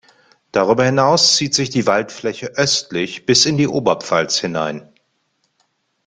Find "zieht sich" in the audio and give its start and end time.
1.35-1.69